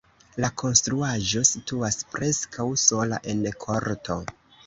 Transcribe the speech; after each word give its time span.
La 0.43 0.47
konstruaĵo 0.61 1.43
situas 1.49 1.99
preskaŭ 2.15 2.67
sola 2.87 3.21
en 3.35 3.45
korto. 3.67 4.19